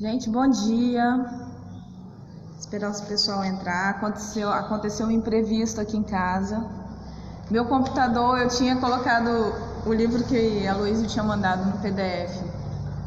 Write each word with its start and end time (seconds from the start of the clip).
Gente, 0.00 0.30
bom 0.30 0.48
dia. 0.48 1.26
Esperar 2.56 2.92
o 2.92 3.06
pessoal 3.06 3.44
entrar. 3.44 3.90
Aconteceu, 3.90 4.48
aconteceu 4.48 5.06
um 5.08 5.10
imprevisto 5.10 5.80
aqui 5.80 5.96
em 5.96 6.04
casa. 6.04 6.64
Meu 7.50 7.64
computador, 7.64 8.38
eu 8.38 8.48
tinha 8.48 8.76
colocado 8.76 9.28
o 9.84 9.92
livro 9.92 10.22
que 10.22 10.64
a 10.68 10.76
Luísa 10.76 11.04
tinha 11.08 11.24
mandado 11.24 11.64
no 11.64 11.78
PDF. 11.78 12.32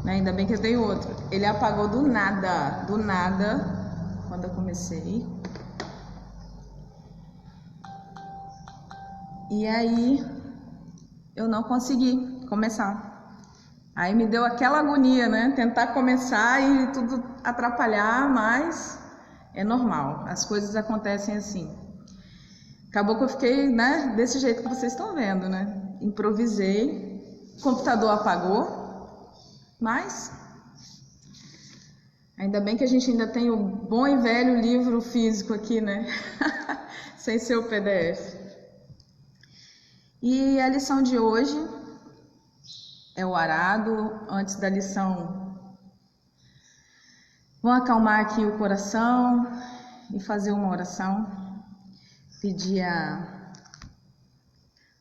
Né? 0.04 0.16
Ainda 0.16 0.34
bem 0.34 0.46
que 0.46 0.52
eu 0.52 0.60
tenho 0.60 0.82
outro. 0.86 1.16
Ele 1.30 1.46
apagou 1.46 1.88
do 1.88 2.02
nada, 2.02 2.84
do 2.86 2.98
nada, 2.98 3.64
quando 4.28 4.44
eu 4.44 4.50
comecei. 4.50 5.26
E 9.50 9.66
aí 9.66 10.22
eu 11.34 11.48
não 11.48 11.62
consegui 11.62 12.44
começar. 12.50 13.11
Aí 13.94 14.14
me 14.14 14.26
deu 14.26 14.44
aquela 14.44 14.78
agonia, 14.78 15.28
né? 15.28 15.52
Tentar 15.54 15.88
começar 15.88 16.60
e 16.60 16.92
tudo 16.92 17.22
atrapalhar, 17.44 18.28
mas 18.28 18.98
é 19.54 19.62
normal, 19.62 20.24
as 20.26 20.44
coisas 20.46 20.74
acontecem 20.74 21.36
assim. 21.36 21.70
Acabou 22.88 23.16
que 23.16 23.24
eu 23.24 23.28
fiquei, 23.28 23.68
né, 23.68 24.14
desse 24.16 24.38
jeito 24.38 24.62
que 24.62 24.68
vocês 24.68 24.92
estão 24.92 25.14
vendo, 25.14 25.48
né? 25.48 25.96
Improvisei, 26.00 27.22
o 27.58 27.62
computador 27.62 28.10
apagou, 28.10 29.30
mas 29.78 30.30
ainda 32.38 32.60
bem 32.60 32.76
que 32.76 32.84
a 32.84 32.88
gente 32.88 33.10
ainda 33.10 33.26
tem 33.26 33.50
o 33.50 33.56
bom 33.56 34.06
e 34.06 34.16
velho 34.18 34.60
livro 34.60 35.00
físico 35.02 35.52
aqui, 35.52 35.80
né? 35.80 36.06
Sem 37.16 37.38
ser 37.38 37.56
o 37.56 37.64
PDF. 37.64 38.36
E 40.22 40.58
a 40.60 40.68
lição 40.68 41.02
de 41.02 41.18
hoje 41.18 41.56
é 43.14 43.24
o 43.24 43.34
arado. 43.34 44.26
Antes 44.28 44.56
da 44.56 44.68
lição, 44.68 45.58
vamos 47.62 47.82
acalmar 47.82 48.20
aqui 48.20 48.44
o 48.44 48.58
coração 48.58 49.46
e 50.12 50.20
fazer 50.20 50.52
uma 50.52 50.70
oração. 50.70 51.26
Pedir 52.40 52.82
a, 52.82 53.52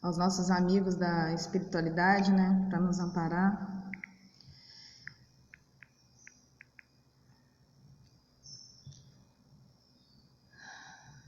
aos 0.01 0.17
nossos 0.17 0.51
amigos 0.51 0.95
da 0.95 1.33
espiritualidade, 1.33 2.31
né, 2.31 2.67
para 2.69 2.79
nos 2.79 2.99
amparar. 2.99 3.79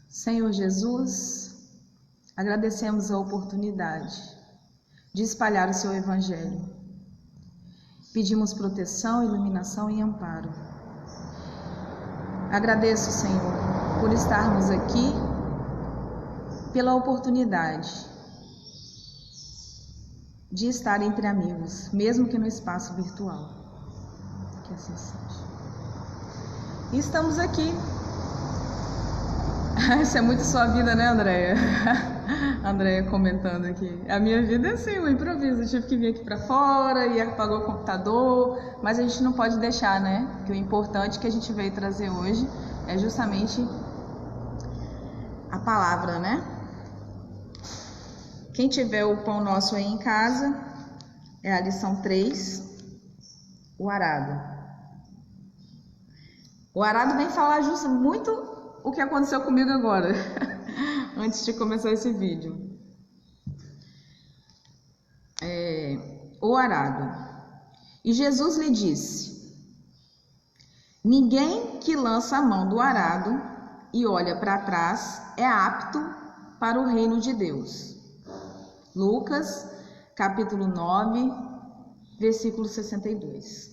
Senhor 0.08 0.53
Jesus, 0.53 1.68
agradecemos 2.38 3.12
a 3.12 3.18
oportunidade 3.18 4.43
de 5.14 5.22
espalhar 5.22 5.69
o 5.69 5.73
seu 5.73 5.94
Evangelho. 5.94 6.59
Pedimos 8.14 8.53
proteção, 8.53 9.23
iluminação 9.23 9.89
e 9.89 10.02
amparo. 10.02 10.52
Agradeço, 12.52 13.11
Senhor, 13.11 13.53
por 14.00 14.11
estarmos 14.11 14.69
aqui, 14.69 15.14
pela 16.72 16.95
oportunidade 16.95 17.91
de 20.52 20.67
estar 20.67 21.02
entre 21.02 21.28
amigos, 21.28 21.91
mesmo 21.91 22.28
que 22.28 22.38
no 22.38 22.47
espaço 22.47 22.94
virtual. 22.94 23.50
Que 24.67 24.73
assim 24.73 24.95
seja. 24.97 25.44
E 26.91 26.97
estamos 26.97 27.38
aqui. 27.38 27.72
Isso 30.02 30.18
é 30.18 30.22
muito 30.22 30.44
sua 30.44 30.68
vida, 30.68 30.94
né, 30.94 31.08
Andréia? 31.08 31.56
Andréia 32.64 33.04
comentando 33.04 33.66
aqui. 33.66 34.04
A 34.08 34.20
minha 34.20 34.46
vida 34.46 34.70
é 34.70 34.74
assim, 34.74 35.00
um 35.00 35.08
improviso. 35.08 35.62
Eu 35.62 35.68
tive 35.68 35.88
que 35.88 35.98
vir 35.98 36.10
aqui 36.10 36.24
para 36.24 36.38
fora 36.38 37.08
e 37.08 37.20
apagou 37.20 37.60
o 37.60 37.66
computador, 37.66 38.60
mas 38.82 39.00
a 39.00 39.02
gente 39.02 39.22
não 39.24 39.34
pode 39.34 39.58
deixar, 39.60 40.00
né? 40.00 40.44
Que 40.46 40.52
o 40.52 40.56
importante 40.56 41.20
que 41.20 41.28
a 41.28 41.32
gente 41.32 41.52
veio 41.54 41.72
trazer 41.74 42.10
hoje 42.10 42.48
é 42.88 42.98
justamente 42.98 43.68
a 45.52 45.60
palavra, 45.60 46.20
né? 46.20 46.44
Quem 48.53 48.70
tiver 48.70 49.03
o 49.06 49.24
pão 49.24 49.44
nosso 49.44 49.76
aí 49.76 49.86
em 49.86 49.97
casa, 49.97 50.56
é 51.44 51.52
a 51.52 51.62
lição 51.62 52.02
3, 52.02 52.64
o 53.80 53.90
arado. 53.90 54.53
O 56.76 56.84
arado 56.84 57.18
vem 57.18 57.30
falar 57.30 57.62
justo 57.62 57.90
muito 57.90 58.53
o 58.84 58.92
que 58.92 59.02
aconteceu 59.02 59.42
comigo 59.42 59.72
agora. 59.72 60.14
antes 61.18 61.46
de 61.46 61.54
começar 61.54 61.92
esse 61.92 62.12
vídeo. 62.12 62.80
É, 65.42 65.98
o 66.42 66.56
arado. 66.56 67.34
E 68.04 68.14
Jesus 68.14 68.58
lhe 68.58 68.70
disse: 68.70 69.54
Ninguém 71.04 71.80
que 71.80 71.96
lança 71.96 72.38
a 72.38 72.42
mão 72.42 72.70
do 72.70 72.80
arado 72.80 73.42
e 73.94 74.06
olha 74.06 74.38
para 74.38 74.60
trás 74.60 75.22
é 75.38 75.46
apto 75.46 76.00
para 76.60 76.80
o 76.80 76.88
reino 76.88 77.20
de 77.20 77.34
Deus. 77.34 77.98
Lucas, 78.96 79.68
capítulo 80.16 80.68
9, 80.68 81.32
versículo 82.20 82.68
62. 82.68 83.72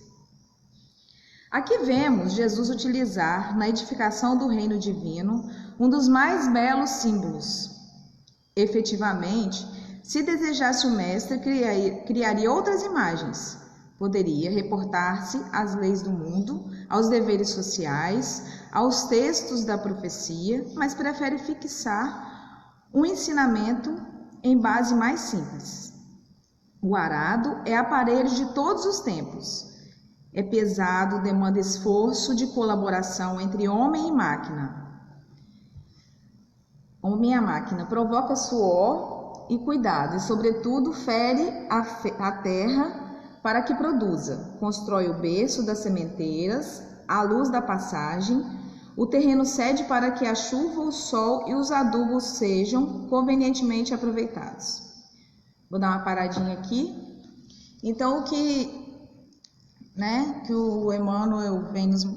Aqui 1.51 1.79
vemos 1.79 2.31
Jesus 2.31 2.69
utilizar 2.69 3.57
na 3.57 3.67
edificação 3.67 4.37
do 4.37 4.47
reino 4.47 4.79
divino 4.79 5.51
um 5.77 5.89
dos 5.89 6.07
mais 6.07 6.47
belos 6.47 6.89
símbolos. 6.91 7.69
Efetivamente, 8.55 9.67
se 10.01 10.23
desejasse 10.23 10.87
o 10.87 10.91
mestre, 10.91 11.39
criaria 12.07 12.49
outras 12.49 12.83
imagens. 12.83 13.57
Poderia 13.99 14.49
reportar-se 14.49 15.43
às 15.51 15.75
leis 15.75 16.01
do 16.01 16.09
mundo, 16.09 16.71
aos 16.89 17.09
deveres 17.09 17.49
sociais, 17.49 18.43
aos 18.71 19.03
textos 19.09 19.65
da 19.65 19.77
profecia, 19.77 20.65
mas 20.75 20.93
prefere 20.93 21.37
fixar 21.37 22.79
um 22.93 23.05
ensinamento 23.05 24.01
em 24.41 24.57
base 24.57 24.95
mais 24.95 25.19
simples. 25.19 25.91
O 26.81 26.95
arado 26.95 27.59
é 27.65 27.75
aparelho 27.75 28.29
de 28.29 28.53
todos 28.53 28.85
os 28.85 29.01
tempos 29.01 29.70
é 30.33 30.41
pesado, 30.41 31.21
demanda 31.21 31.59
esforço 31.59 32.35
de 32.35 32.47
colaboração 32.47 33.39
entre 33.39 33.67
homem 33.67 34.07
e 34.07 34.11
máquina. 34.11 34.81
Homem 37.01 37.33
e 37.33 37.41
máquina 37.41 37.85
provoca 37.85 38.35
suor 38.35 39.47
e 39.49 39.57
cuidado, 39.57 40.15
e, 40.15 40.19
sobretudo, 40.21 40.93
fere 40.93 41.67
a, 41.69 41.79
a 42.27 42.31
terra 42.31 43.11
para 43.43 43.61
que 43.61 43.73
produza. 43.73 44.55
Constrói 44.59 45.09
o 45.09 45.19
berço 45.19 45.65
das 45.65 45.79
sementeiras, 45.79 46.81
a 47.07 47.21
luz 47.23 47.49
da 47.49 47.61
passagem, 47.61 48.45
o 48.95 49.05
terreno 49.07 49.45
cede 49.45 49.83
para 49.85 50.11
que 50.11 50.25
a 50.25 50.35
chuva, 50.35 50.81
o 50.81 50.91
sol 50.91 51.49
e 51.49 51.55
os 51.55 51.71
adubos 51.71 52.23
sejam 52.23 53.07
convenientemente 53.09 53.93
aproveitados. 53.93 54.81
Vou 55.69 55.79
dar 55.79 55.89
uma 55.89 56.03
paradinha 56.03 56.53
aqui. 56.53 56.95
Então, 57.83 58.19
o 58.19 58.23
que 58.23 58.80
né, 60.01 60.41
que 60.47 60.51
o 60.51 60.91
Emmanuel 60.91 61.71
vem 61.71 61.85
nos 61.85 62.07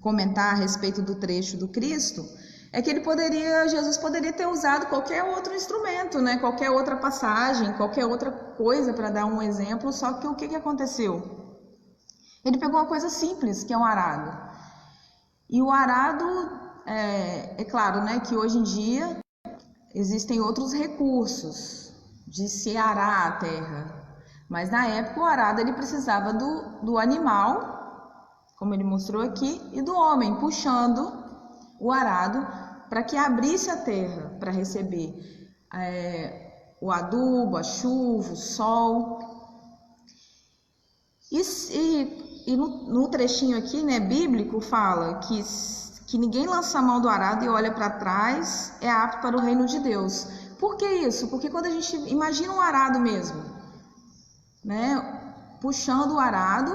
comentar 0.00 0.54
a 0.54 0.56
respeito 0.56 1.00
do 1.00 1.14
trecho 1.14 1.56
do 1.56 1.68
Cristo, 1.68 2.28
é 2.72 2.82
que 2.82 2.90
ele 2.90 2.98
poderia, 2.98 3.68
Jesus 3.68 3.96
poderia 3.96 4.32
ter 4.32 4.48
usado 4.48 4.86
qualquer 4.86 5.22
outro 5.22 5.54
instrumento, 5.54 6.20
né, 6.20 6.38
qualquer 6.38 6.70
outra 6.70 6.96
passagem, 6.96 7.74
qualquer 7.74 8.06
outra 8.06 8.32
coisa 8.32 8.92
para 8.92 9.08
dar 9.08 9.26
um 9.26 9.40
exemplo, 9.40 9.92
só 9.92 10.14
que 10.14 10.26
o 10.26 10.34
que, 10.34 10.48
que 10.48 10.56
aconteceu? 10.56 11.14
Ele 12.44 12.58
pegou 12.58 12.80
uma 12.80 12.88
coisa 12.88 13.08
simples, 13.08 13.62
que 13.62 13.72
é 13.72 13.78
um 13.78 13.84
arado. 13.84 14.36
E 15.48 15.62
o 15.62 15.70
arado, 15.70 16.26
é, 16.84 17.62
é 17.62 17.64
claro, 17.64 18.02
né, 18.02 18.18
que 18.18 18.34
hoje 18.34 18.58
em 18.58 18.64
dia 18.64 19.16
existem 19.94 20.40
outros 20.40 20.72
recursos 20.72 21.92
de 22.26 22.48
se 22.48 22.76
arar 22.76 23.28
a 23.28 23.32
terra, 23.36 24.01
mas 24.48 24.70
na 24.70 24.86
época 24.86 25.20
o 25.20 25.24
arado 25.24 25.60
ele 25.60 25.72
precisava 25.72 26.32
do, 26.32 26.80
do 26.82 26.98
animal, 26.98 27.82
como 28.58 28.74
ele 28.74 28.84
mostrou 28.84 29.22
aqui, 29.22 29.60
e 29.72 29.82
do 29.82 29.94
homem 29.94 30.36
puxando 30.36 31.12
o 31.80 31.90
arado 31.90 32.46
para 32.88 33.02
que 33.02 33.16
abrisse 33.16 33.70
a 33.70 33.76
terra 33.78 34.36
para 34.38 34.52
receber 34.52 35.14
é, 35.74 36.76
o 36.80 36.90
adubo, 36.90 37.56
a 37.56 37.62
chuva, 37.62 38.32
o 38.32 38.36
sol. 38.36 39.18
E, 41.30 41.40
e, 41.40 42.44
e 42.48 42.56
no, 42.56 42.68
no, 42.92 43.08
trechinho 43.08 43.56
aqui, 43.56 43.82
né, 43.82 43.98
bíblico, 43.98 44.60
fala 44.60 45.14
que, 45.20 45.42
que 46.06 46.18
ninguém 46.18 46.46
lança 46.46 46.78
a 46.78 46.82
mão 46.82 47.00
do 47.00 47.08
arado 47.08 47.44
e 47.44 47.48
olha 47.48 47.72
para 47.72 47.88
trás 47.88 48.74
é 48.80 48.90
apto 48.90 49.22
para 49.22 49.36
o 49.36 49.40
reino 49.40 49.64
de 49.64 49.78
Deus. 49.78 50.26
Por 50.60 50.76
que 50.76 50.86
isso? 50.86 51.28
Porque 51.28 51.48
quando 51.48 51.66
a 51.66 51.70
gente 51.70 51.96
imagina 52.10 52.52
um 52.52 52.60
arado 52.60 53.00
mesmo, 53.00 53.42
né, 54.64 55.20
puxando 55.60 56.12
o 56.12 56.18
arado 56.18 56.72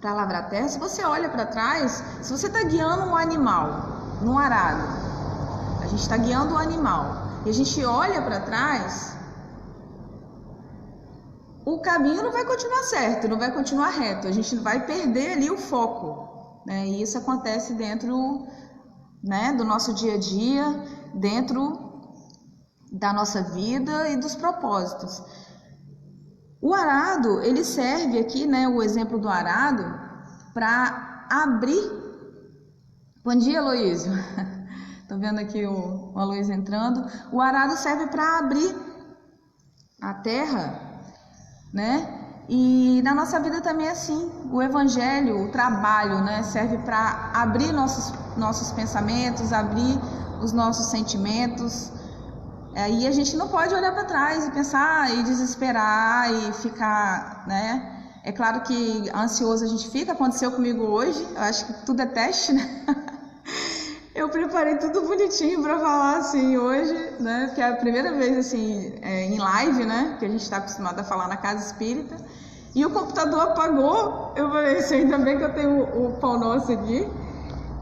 para 0.00 0.14
lavrar 0.14 0.44
a 0.44 0.48
terra. 0.48 0.68
Se 0.68 0.78
você 0.78 1.04
olha 1.04 1.28
para 1.28 1.46
trás, 1.46 2.02
se 2.22 2.32
você 2.32 2.46
está 2.46 2.62
guiando 2.62 3.04
um 3.04 3.16
animal 3.16 4.18
num 4.22 4.38
arado, 4.38 4.82
a 5.82 5.86
gente 5.86 6.00
está 6.00 6.16
guiando 6.16 6.54
o 6.54 6.56
um 6.56 6.58
animal 6.58 7.30
e 7.44 7.50
a 7.50 7.52
gente 7.52 7.84
olha 7.84 8.20
para 8.22 8.40
trás, 8.40 9.16
o 11.64 11.78
caminho 11.80 12.22
não 12.22 12.32
vai 12.32 12.44
continuar 12.44 12.82
certo, 12.84 13.28
não 13.28 13.38
vai 13.38 13.52
continuar 13.52 13.90
reto, 13.90 14.26
a 14.26 14.32
gente 14.32 14.56
vai 14.56 14.86
perder 14.86 15.32
ali 15.32 15.50
o 15.50 15.58
foco. 15.58 16.28
Né? 16.66 16.86
E 16.86 17.02
isso 17.02 17.16
acontece 17.18 17.74
dentro 17.74 18.46
né, 19.22 19.52
do 19.52 19.64
nosso 19.64 19.94
dia 19.94 20.14
a 20.14 20.18
dia, 20.18 20.84
dentro 21.14 21.90
da 22.92 23.12
nossa 23.12 23.42
vida 23.42 24.08
e 24.08 24.16
dos 24.16 24.34
propósitos. 24.34 25.22
O 26.62 26.74
arado, 26.74 27.40
ele 27.40 27.64
serve 27.64 28.18
aqui, 28.18 28.46
né, 28.46 28.68
o 28.68 28.82
exemplo 28.82 29.18
do 29.18 29.28
arado, 29.28 29.82
para 30.52 31.26
abrir. 31.30 31.90
Bom 33.24 33.34
dia, 33.34 33.60
Aloísio. 33.60 34.12
Estou 35.00 35.16
vendo 35.18 35.38
aqui 35.38 35.64
o, 35.64 36.12
o 36.14 36.34
entrando. 36.34 37.06
O 37.32 37.40
arado 37.40 37.76
serve 37.76 38.08
para 38.08 38.40
abrir 38.40 38.76
a 40.02 40.12
terra, 40.14 40.78
né? 41.72 42.20
E 42.46 43.00
na 43.04 43.14
nossa 43.14 43.40
vida 43.40 43.62
também 43.62 43.86
é 43.86 43.92
assim. 43.92 44.30
O 44.52 44.60
evangelho, 44.60 45.44
o 45.44 45.52
trabalho, 45.52 46.22
né, 46.22 46.42
serve 46.42 46.76
para 46.78 47.30
abrir 47.32 47.72
nossos, 47.72 48.12
nossos 48.36 48.70
pensamentos, 48.72 49.50
abrir 49.50 49.98
os 50.42 50.52
nossos 50.52 50.86
sentimentos, 50.86 51.90
Aí 52.80 53.06
a 53.06 53.10
gente 53.10 53.36
não 53.36 53.48
pode 53.48 53.74
olhar 53.74 53.92
para 53.92 54.04
trás 54.04 54.46
e 54.46 54.50
pensar 54.50 55.14
e 55.14 55.22
desesperar 55.22 56.32
e 56.32 56.52
ficar, 56.54 57.44
né? 57.46 58.00
É 58.22 58.32
claro 58.32 58.60
que 58.62 59.10
ansioso 59.14 59.64
a 59.64 59.68
gente 59.68 59.88
fica, 59.88 60.12
aconteceu 60.12 60.50
comigo 60.50 60.84
hoje, 60.84 61.26
eu 61.34 61.42
acho 61.42 61.66
que 61.66 61.72
tudo 61.86 62.02
é 62.02 62.06
teste, 62.06 62.52
né? 62.52 62.84
Eu 64.12 64.28
preparei 64.28 64.76
tudo 64.76 65.02
bonitinho 65.02 65.62
para 65.62 65.78
falar 65.78 66.18
assim 66.18 66.58
hoje, 66.58 66.94
né? 67.20 67.46
Porque 67.46 67.60
é 67.60 67.68
a 67.68 67.76
primeira 67.76 68.12
vez 68.12 68.36
assim 68.36 68.92
é, 69.00 69.26
em 69.26 69.38
live, 69.38 69.84
né? 69.84 70.16
Que 70.18 70.26
a 70.26 70.28
gente 70.28 70.42
está 70.42 70.56
acostumado 70.56 70.98
a 70.98 71.04
falar 71.04 71.28
na 71.28 71.36
casa 71.36 71.64
espírita. 71.64 72.16
E 72.74 72.84
o 72.84 72.90
computador 72.90 73.40
apagou. 73.40 74.32
Eu 74.36 74.50
falei 74.50 74.78
assim, 74.78 74.96
ainda 74.96 75.16
bem 75.16 75.38
que 75.38 75.44
eu 75.44 75.54
tenho 75.54 75.70
o, 75.70 76.08
o 76.08 76.12
pão 76.18 76.38
nosso 76.38 76.72
aqui. 76.72 77.08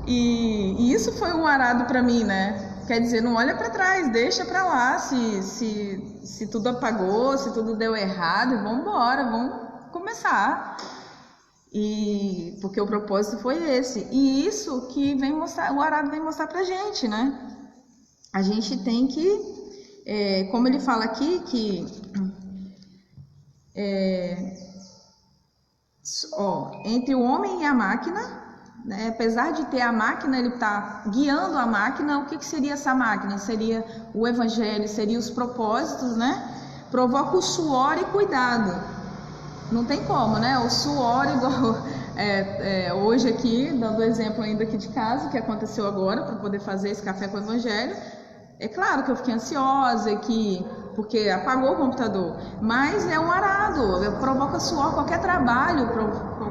E, 0.06 0.76
e 0.78 0.92
isso 0.92 1.12
foi 1.12 1.32
um 1.32 1.46
arado 1.46 1.86
para 1.86 2.02
mim, 2.02 2.24
né? 2.24 2.67
Quer 2.88 3.02
dizer, 3.02 3.20
não 3.20 3.34
olha 3.34 3.54
para 3.54 3.68
trás, 3.68 4.10
deixa 4.10 4.46
para 4.46 4.64
lá 4.64 4.98
se, 4.98 5.42
se, 5.42 6.20
se 6.24 6.46
tudo 6.46 6.70
apagou, 6.70 7.36
se 7.36 7.52
tudo 7.52 7.76
deu 7.76 7.94
errado, 7.94 8.62
vamos 8.62 8.80
embora, 8.80 9.24
vamos 9.24 9.90
começar. 9.92 10.74
E 11.70 12.56
porque 12.62 12.80
o 12.80 12.86
propósito 12.86 13.42
foi 13.42 13.62
esse. 13.76 14.08
E 14.10 14.46
isso 14.46 14.88
que 14.88 15.14
vem 15.16 15.34
mostrar, 15.34 15.70
o 15.74 15.82
arado 15.82 16.10
vem 16.10 16.18
mostrar 16.18 16.46
pra 16.46 16.64
gente, 16.64 17.06
né? 17.06 17.58
A 18.32 18.40
gente 18.40 18.82
tem 18.82 19.06
que, 19.06 19.38
é, 20.06 20.44
como 20.44 20.66
ele 20.66 20.80
fala 20.80 21.04
aqui, 21.04 21.40
que 21.40 21.84
é, 23.76 24.56
ó, 26.32 26.72
entre 26.86 27.14
o 27.14 27.20
homem 27.20 27.60
e 27.60 27.66
a 27.66 27.74
máquina 27.74 28.47
né? 28.84 29.08
Apesar 29.08 29.52
de 29.52 29.64
ter 29.66 29.80
a 29.80 29.92
máquina, 29.92 30.38
ele 30.38 30.48
está 30.48 31.02
guiando 31.08 31.58
a 31.58 31.66
máquina. 31.66 32.18
O 32.18 32.26
que, 32.26 32.38
que 32.38 32.44
seria 32.44 32.74
essa 32.74 32.94
máquina? 32.94 33.38
Seria 33.38 33.84
o 34.14 34.26
evangelho, 34.26 34.88
seria 34.88 35.18
os 35.18 35.30
propósitos, 35.30 36.16
né? 36.16 36.42
Provoca 36.90 37.36
o 37.36 37.42
suor 37.42 37.98
e 37.98 38.04
cuidado. 38.06 38.98
Não 39.70 39.84
tem 39.84 40.02
como, 40.04 40.38
né? 40.38 40.58
O 40.58 40.70
suor, 40.70 41.26
igual 41.36 41.76
é, 42.16 42.86
é, 42.86 42.94
hoje 42.94 43.28
aqui, 43.28 43.70
dando 43.72 44.02
exemplo 44.02 44.42
ainda 44.42 44.64
aqui 44.64 44.76
de 44.76 44.88
casa, 44.88 45.28
que 45.28 45.38
aconteceu 45.38 45.86
agora, 45.86 46.22
para 46.22 46.36
poder 46.36 46.60
fazer 46.60 46.90
esse 46.90 47.02
café 47.02 47.28
com 47.28 47.36
o 47.36 47.40
evangelho. 47.40 47.96
É 48.58 48.66
claro 48.66 49.04
que 49.04 49.10
eu 49.10 49.16
fiquei 49.16 49.34
ansiosa, 49.34 50.16
que 50.16 50.64
porque 50.98 51.28
apagou 51.28 51.74
o 51.74 51.76
computador, 51.76 52.36
mas 52.60 53.08
é 53.08 53.20
um 53.20 53.30
arado, 53.30 54.18
provoca 54.18 54.58
suor, 54.58 54.94
qualquer 54.94 55.20
trabalho 55.20 55.86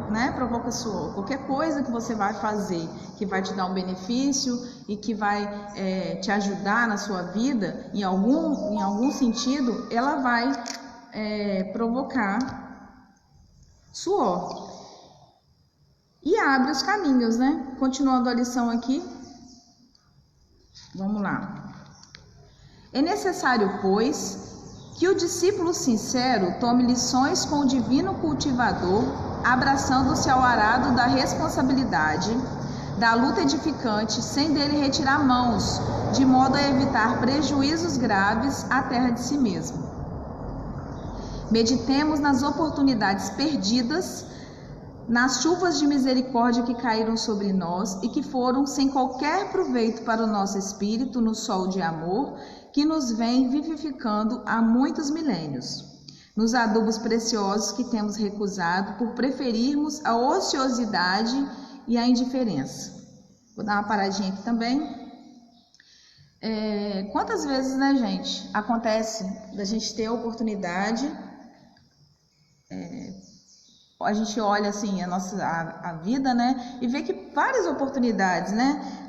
né, 0.09 0.31
provoca 0.31 0.71
suor, 0.71 1.13
qualquer 1.15 1.45
coisa 1.45 1.83
que 1.83 1.91
você 1.91 2.15
vai 2.15 2.33
fazer 2.35 2.87
que 3.17 3.25
vai 3.25 3.41
te 3.41 3.53
dar 3.53 3.65
um 3.65 3.73
benefício 3.73 4.57
e 4.87 4.95
que 4.95 5.13
vai 5.13 5.43
é, 5.75 6.15
te 6.21 6.31
ajudar 6.31 6.87
na 6.87 6.95
sua 6.95 7.23
vida, 7.23 7.91
em 7.93 8.03
algum, 8.03 8.71
em 8.71 8.81
algum 8.81 9.11
sentido, 9.11 9.85
ela 9.91 10.21
vai 10.21 10.49
é, 11.11 11.65
provocar 11.73 12.39
suor. 13.91 14.71
E 16.23 16.39
abre 16.39 16.71
os 16.71 16.81
caminhos, 16.83 17.37
né? 17.37 17.75
Continuando 17.79 18.29
a 18.29 18.33
lição 18.33 18.69
aqui, 18.69 19.03
vamos 20.95 21.21
lá. 21.21 21.66
É 22.93 23.01
necessário, 23.01 23.79
pois, 23.81 24.47
que 24.97 25.07
o 25.07 25.15
discípulo 25.15 25.73
sincero 25.73 26.55
tome 26.59 26.83
lições 26.83 27.45
com 27.45 27.59
o 27.59 27.67
divino 27.67 28.15
cultivador, 28.15 29.03
abraçando-se 29.43 30.29
ao 30.29 30.41
arado 30.41 30.95
da 30.95 31.05
responsabilidade, 31.05 32.35
da 32.97 33.13
luta 33.13 33.41
edificante, 33.41 34.21
sem 34.21 34.53
dele 34.53 34.79
retirar 34.79 35.23
mãos, 35.23 35.79
de 36.13 36.25
modo 36.25 36.55
a 36.55 36.63
evitar 36.63 37.19
prejuízos 37.19 37.97
graves 37.97 38.65
à 38.71 38.81
terra 38.81 39.11
de 39.11 39.19
si 39.19 39.37
mesmo. 39.37 39.85
Meditemos 41.51 42.19
nas 42.19 42.41
oportunidades 42.41 43.29
perdidas, 43.31 44.25
nas 45.07 45.41
chuvas 45.41 45.79
de 45.79 45.87
misericórdia 45.87 46.63
que 46.63 46.73
caíram 46.73 47.15
sobre 47.15 47.53
nós 47.53 48.01
e 48.03 48.09
que 48.09 48.23
foram 48.23 48.65
sem 48.65 48.89
qualquer 48.89 49.51
proveito 49.51 50.01
para 50.01 50.23
o 50.23 50.27
nosso 50.27 50.57
espírito 50.57 51.21
no 51.21 51.33
sol 51.33 51.67
de 51.67 51.81
amor 51.81 52.37
que 52.77 52.85
nos 52.85 53.11
vem 53.11 53.49
vivificando 53.49 54.43
há 54.45 54.61
muitos 54.61 55.09
milênios, 55.09 55.83
nos 56.35 56.53
adubos 56.53 56.99
preciosos 56.99 57.71
que 57.71 57.85
temos 57.85 58.15
recusado 58.15 58.99
por 58.99 59.15
preferirmos 59.15 60.05
a 60.05 60.15
ociosidade 60.15 61.35
e 61.87 61.97
a 61.97 62.05
indiferença. 62.05 62.93
Vou 63.55 63.65
dar 63.65 63.79
uma 63.79 63.87
paradinha 63.87 64.31
aqui 64.31 64.43
também. 64.43 65.11
É, 66.39 67.09
quantas 67.11 67.45
vezes, 67.45 67.75
né, 67.75 67.95
gente, 67.95 68.47
acontece 68.53 69.23
da 69.55 69.63
gente 69.63 69.95
ter 69.95 70.05
a 70.05 70.13
oportunidade, 70.13 71.11
é, 72.69 73.11
a 74.03 74.13
gente 74.13 74.39
olha 74.39 74.69
assim 74.69 75.01
a 75.01 75.07
nossa 75.07 75.43
a, 75.43 75.89
a 75.89 75.93
vida, 75.93 76.31
né, 76.35 76.77
e 76.79 76.87
vê 76.87 77.01
que 77.01 77.31
várias 77.33 77.65
oportunidades, 77.65 78.53
né, 78.53 79.06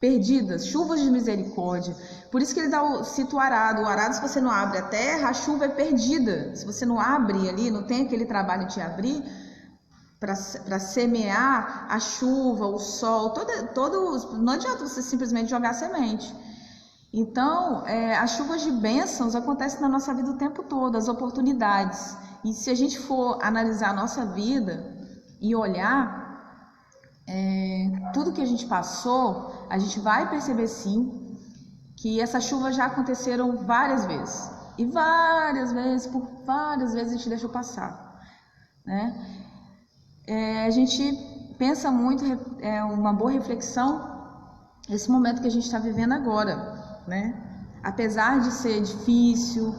perdidas, 0.00 0.66
chuvas 0.66 1.00
de 1.00 1.10
misericórdia. 1.10 1.94
Por 2.30 2.40
isso 2.40 2.54
que 2.54 2.60
ele 2.60 2.70
dá 2.70 2.82
o, 2.82 3.04
cita 3.04 3.36
o 3.36 3.38
arado. 3.38 3.82
O 3.82 3.86
arado, 3.86 4.14
se 4.14 4.22
você 4.22 4.40
não 4.40 4.50
abre 4.50 4.78
a 4.78 4.82
terra, 4.82 5.28
a 5.28 5.34
chuva 5.34 5.66
é 5.66 5.68
perdida. 5.68 6.56
Se 6.56 6.64
você 6.64 6.86
não 6.86 6.98
abre 6.98 7.48
ali, 7.48 7.70
não 7.70 7.82
tem 7.82 8.06
aquele 8.06 8.24
trabalho 8.24 8.66
de 8.66 8.80
abrir 8.80 9.22
para 10.18 10.78
semear 10.78 11.86
a 11.88 11.98
chuva, 11.98 12.66
o 12.66 12.78
sol, 12.78 13.30
todo, 13.30 13.68
todo, 13.74 14.36
não 14.36 14.52
adianta 14.52 14.86
você 14.86 15.02
simplesmente 15.02 15.48
jogar 15.48 15.72
semente. 15.72 16.34
Então, 17.12 17.86
é, 17.86 18.14
as 18.16 18.32
chuvas 18.32 18.60
de 18.62 18.70
bênçãos 18.70 19.34
acontecem 19.34 19.80
na 19.80 19.88
nossa 19.88 20.12
vida 20.12 20.30
o 20.30 20.36
tempo 20.36 20.62
todo, 20.62 20.96
as 20.96 21.08
oportunidades. 21.08 22.16
E 22.44 22.52
se 22.52 22.70
a 22.70 22.74
gente 22.74 22.98
for 22.98 23.38
analisar 23.42 23.90
a 23.90 23.94
nossa 23.94 24.26
vida 24.26 24.94
e 25.40 25.56
olhar, 25.56 26.20
é, 27.26 27.69
tudo 28.12 28.32
que 28.32 28.40
a 28.40 28.46
gente 28.46 28.66
passou, 28.66 29.66
a 29.68 29.78
gente 29.78 29.98
vai 30.00 30.28
perceber 30.28 30.68
sim 30.68 31.38
que 31.96 32.20
essas 32.20 32.44
chuvas 32.44 32.74
já 32.76 32.86
aconteceram 32.86 33.58
várias 33.58 34.06
vezes. 34.06 34.50
E 34.78 34.84
várias 34.86 35.72
vezes, 35.72 36.06
por 36.06 36.22
várias 36.46 36.94
vezes 36.94 37.12
a 37.12 37.16
gente 37.16 37.28
deixou 37.28 37.50
passar. 37.50 38.18
Né? 38.86 39.14
É, 40.26 40.66
a 40.66 40.70
gente 40.70 41.12
pensa 41.58 41.90
muito, 41.90 42.24
é 42.60 42.82
uma 42.82 43.12
boa 43.12 43.30
reflexão, 43.30 44.08
esse 44.88 45.10
momento 45.10 45.42
que 45.42 45.48
a 45.48 45.50
gente 45.50 45.66
está 45.66 45.78
vivendo 45.78 46.12
agora. 46.12 46.56
Né? 47.06 47.34
Apesar 47.82 48.40
de 48.40 48.50
ser 48.52 48.80
difícil, 48.80 49.74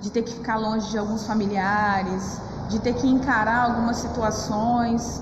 de 0.00 0.10
ter 0.10 0.22
que 0.22 0.32
ficar 0.32 0.56
longe 0.56 0.90
de 0.90 0.98
alguns 0.98 1.26
familiares, 1.26 2.40
de 2.68 2.78
ter 2.78 2.94
que 2.94 3.08
encarar 3.08 3.70
algumas 3.70 3.96
situações, 3.96 5.20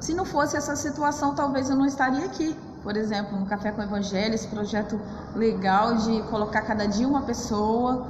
se 0.00 0.14
não 0.14 0.24
fosse 0.24 0.56
essa 0.56 0.74
situação, 0.74 1.34
talvez 1.34 1.68
eu 1.68 1.76
não 1.76 1.84
estaria 1.84 2.24
aqui. 2.24 2.56
Por 2.82 2.96
exemplo, 2.96 3.38
no 3.38 3.44
Café 3.44 3.70
com 3.70 3.82
o 3.82 3.84
Evangelho, 3.84 4.34
esse 4.34 4.48
projeto 4.48 4.98
legal 5.34 5.96
de 5.96 6.22
colocar 6.22 6.62
cada 6.62 6.86
dia 6.86 7.06
uma 7.06 7.22
pessoa, 7.22 8.08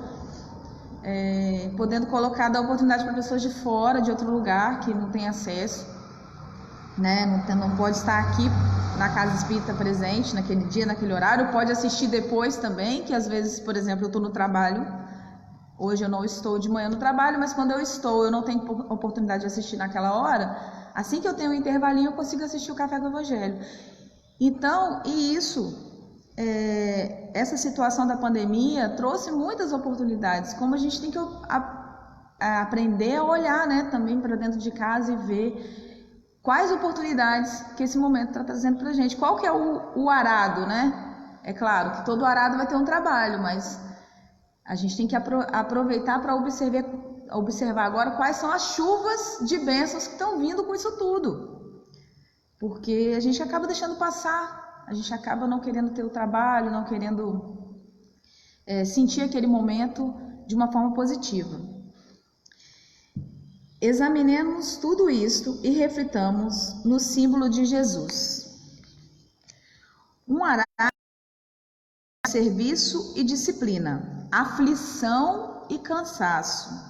é, 1.03 1.71
podendo 1.77 2.07
colocar, 2.07 2.49
dar 2.49 2.61
oportunidade 2.61 3.03
para 3.03 3.13
pessoas 3.15 3.43
de 3.43 3.51
fora, 3.51 4.01
de 4.01 4.11
outro 4.11 4.31
lugar, 4.31 4.81
que 4.81 4.95
não 4.95 5.11
tem 5.11 5.27
acesso, 5.27 5.85
né? 6.97 7.27
não, 7.27 7.41
tem, 7.47 7.57
não 7.57 7.77
pode 7.77 7.97
estar 7.97 8.21
aqui 8.21 8.49
na 8.97 9.09
casa 9.09 9.35
espírita 9.35 9.75
presente 9.75 10.35
naquele 10.35 10.65
dia, 10.67 10.87
naquele 10.87 11.13
horário, 11.13 11.51
pode 11.51 11.73
assistir 11.73 12.07
depois 12.07 12.57
também, 12.57 13.03
que 13.03 13.13
às 13.13 13.27
vezes, 13.27 13.59
por 13.59 13.77
exemplo, 13.77 14.05
eu 14.05 14.09
estou 14.09 14.23
no 14.23 14.31
trabalho, 14.31 14.87
hoje 15.77 16.05
eu 16.05 16.09
não 16.09 16.25
estou 16.25 16.61
de 16.61 16.69
manhã 16.69 16.89
no 16.89 16.97
trabalho, 16.97 17.41
mas 17.41 17.53
quando 17.53 17.73
eu 17.73 17.81
estou, 17.81 18.25
eu 18.25 18.31
não 18.31 18.43
tenho 18.43 18.61
oportunidade 18.89 19.41
de 19.41 19.47
assistir 19.47 19.77
naquela 19.77 20.13
hora 20.13 20.80
Assim 20.95 21.21
que 21.21 21.29
eu 21.29 21.35
tenho 21.35 21.51
um 21.51 21.55
intervalinho, 21.55 22.09
eu 22.09 22.13
consigo 22.13 22.45
assistir 22.45 22.73
o 22.73 22.75
Café 22.75 22.99
com 22.99 23.07
o 23.07 23.09
Evangelho. 23.09 23.59
Então, 24.41 25.03
e 25.05 25.35
isso 25.35 25.91
é, 26.37 27.31
essa 27.35 27.57
situação 27.57 28.07
da 28.07 28.17
pandemia 28.17 28.89
trouxe 28.91 29.31
muitas 29.31 29.73
oportunidades, 29.73 30.55
como 30.55 30.75
a 30.75 30.79
gente 30.79 31.01
tem 31.01 31.11
que 31.11 31.19
a, 31.19 31.59
a 32.41 32.63
aprender 32.63 33.17
a 33.17 33.25
olhar 33.25 33.67
né, 33.67 33.89
também 33.91 34.21
para 34.21 34.37
dentro 34.37 34.59
de 34.59 34.71
casa 34.71 35.13
e 35.13 35.17
ver 35.17 36.01
quais 36.43 36.73
oportunidades 36.73 37.63
que 37.77 37.83
esse 37.83 37.99
momento 37.99 38.29
está 38.29 38.45
trazendo 38.45 38.79
para 38.79 38.91
a 38.91 38.93
gente. 38.93 39.17
Qual 39.17 39.37
que 39.37 39.47
é 39.47 39.53
o, 39.53 39.93
o 39.95 40.09
arado, 40.09 40.67
né? 40.67 41.09
É 41.45 41.53
claro 41.53 41.93
que 41.93 42.05
todo 42.05 42.25
arado 42.25 42.57
vai 42.57 42.67
ter 42.67 42.77
um 42.77 42.85
trabalho, 42.85 43.41
mas 43.43 43.79
a 44.65 44.75
gente 44.75 44.97
tem 44.97 45.07
que 45.07 45.17
aproveitar 45.17 46.21
para 46.21 46.35
observar, 46.35 46.85
observar 47.33 47.85
agora 47.85 48.13
quais 48.13 48.37
são 48.37 48.51
as 48.51 48.75
chuvas 48.75 49.39
de 49.47 49.59
bênçãos 49.59 50.07
que 50.07 50.13
estão 50.15 50.39
vindo 50.39 50.65
com 50.65 50.75
isso 50.75 50.97
tudo. 50.97 51.83
Porque 52.59 53.15
a 53.17 53.21
gente 53.21 53.43
acaba 53.43 53.67
deixando 53.67 53.97
passar, 53.97 54.85
a 54.87 54.93
gente 54.93 55.13
acaba 55.15 55.47
não 55.47 55.61
querendo 55.61 55.95
ter 55.95 56.05
o 56.05 56.11
trabalho, 56.11 56.71
não 56.71 56.85
querendo 56.85 57.79
é, 58.67 58.85
sentir 58.85 59.23
aquele 59.23 59.47
momento 59.47 60.15
de 60.47 60.55
uma 60.55 60.71
forma 60.71 60.93
positiva. 60.95 61.61
Examinemos 63.81 64.77
tudo 64.77 65.09
isto 65.09 65.59
e 65.63 65.71
reflitamos 65.71 66.85
no 66.85 67.01
símbolo 67.01 67.49
de 67.49 67.65
Jesus. 67.65 68.51
Um 70.29 70.45
arado 70.45 70.67
serviço 72.27 73.15
e 73.17 73.25
disciplina, 73.25 74.29
aflição 74.31 75.67
e 75.71 75.79
cansaço. 75.79 76.90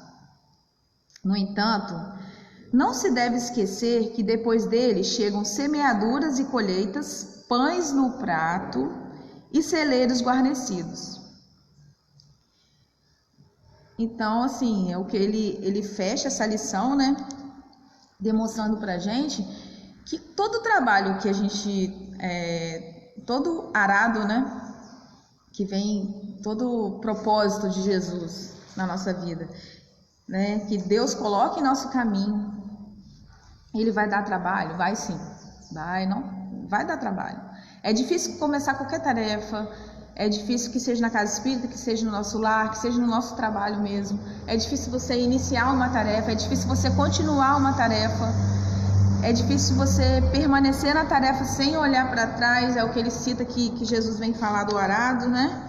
No 1.22 1.36
entanto, 1.36 1.94
não 2.72 2.94
se 2.94 3.10
deve 3.10 3.36
esquecer 3.36 4.12
que 4.12 4.22
depois 4.22 4.66
dele 4.66 5.04
chegam 5.04 5.44
semeaduras 5.44 6.38
e 6.38 6.44
colheitas, 6.44 7.44
pães 7.48 7.92
no 7.92 8.18
prato 8.18 8.90
e 9.52 9.62
celeiros 9.62 10.22
guarnecidos. 10.22 11.20
Então, 13.98 14.42
assim, 14.42 14.92
é 14.92 14.96
o 14.96 15.04
que 15.04 15.16
ele, 15.16 15.58
ele 15.60 15.82
fecha 15.82 16.28
essa 16.28 16.46
lição, 16.46 16.96
né? 16.96 17.16
Demonstrando 18.18 18.78
pra 18.78 18.98
gente 18.98 19.42
que 20.06 20.18
todo 20.18 20.62
trabalho 20.62 21.18
que 21.18 21.28
a 21.28 21.32
gente. 21.32 22.10
É, 22.18 23.12
todo 23.26 23.70
arado, 23.74 24.26
né? 24.26 24.60
que 25.52 25.64
vem 25.64 26.38
todo 26.42 27.00
propósito 27.00 27.68
de 27.68 27.82
Jesus 27.82 28.54
na 28.76 28.86
nossa 28.86 29.12
vida, 29.12 29.48
né? 30.30 30.60
Que 30.60 30.78
Deus 30.78 31.12
coloque 31.12 31.58
em 31.58 31.62
nosso 31.62 31.88
caminho. 31.90 32.54
Ele 33.74 33.90
vai 33.90 34.08
dar 34.08 34.22
trabalho, 34.22 34.76
vai 34.76 34.94
sim, 34.94 35.18
vai 35.72 36.06
não, 36.06 36.66
vai 36.68 36.86
dar 36.86 36.96
trabalho. 36.96 37.40
É 37.82 37.92
difícil 37.92 38.38
começar 38.38 38.74
qualquer 38.74 39.00
tarefa, 39.00 39.68
é 40.14 40.28
difícil 40.28 40.70
que 40.70 40.78
seja 40.78 41.00
na 41.00 41.10
casa 41.10 41.32
espírita, 41.32 41.66
que 41.66 41.78
seja 41.78 42.04
no 42.04 42.12
nosso 42.12 42.38
lar, 42.38 42.70
que 42.70 42.78
seja 42.78 42.98
no 42.98 43.06
nosso 43.06 43.34
trabalho 43.34 43.80
mesmo. 43.80 44.20
É 44.46 44.56
difícil 44.56 44.92
você 44.92 45.18
iniciar 45.20 45.72
uma 45.72 45.88
tarefa, 45.88 46.30
é 46.30 46.34
difícil 46.34 46.68
você 46.68 46.90
continuar 46.90 47.56
uma 47.56 47.72
tarefa. 47.72 48.32
É 49.22 49.32
difícil 49.32 49.76
você 49.76 50.22
permanecer 50.32 50.94
na 50.94 51.04
tarefa 51.04 51.44
sem 51.44 51.76
olhar 51.76 52.08
para 52.08 52.26
trás, 52.28 52.76
é 52.76 52.84
o 52.84 52.90
que 52.90 52.98
ele 52.98 53.10
cita 53.10 53.42
aqui, 53.42 53.70
que 53.70 53.84
Jesus 53.84 54.18
vem 54.18 54.32
falar 54.32 54.64
do 54.64 54.78
arado, 54.78 55.28
né? 55.28 55.68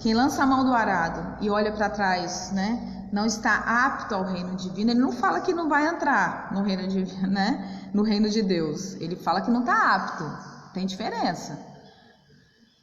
Quem 0.00 0.14
lança 0.14 0.42
a 0.42 0.46
mão 0.46 0.64
do 0.64 0.74
arado 0.74 1.36
e 1.40 1.48
olha 1.50 1.72
para 1.72 1.88
trás, 1.88 2.50
né? 2.52 2.97
Não 3.12 3.26
está 3.26 3.56
apto 3.86 4.14
ao 4.14 4.24
reino 4.24 4.54
divino. 4.56 4.90
Ele 4.90 5.00
não 5.00 5.12
fala 5.12 5.40
que 5.40 5.52
não 5.52 5.68
vai 5.68 5.86
entrar 5.86 6.52
no 6.52 6.62
reino 6.62 6.86
divino, 6.88 7.26
né? 7.30 7.90
No 7.92 8.02
reino 8.02 8.28
de 8.28 8.42
Deus. 8.42 8.94
Ele 8.94 9.16
fala 9.16 9.40
que 9.40 9.50
não 9.50 9.60
está 9.60 9.94
apto. 9.94 10.24
Tem 10.74 10.86
diferença. 10.86 11.58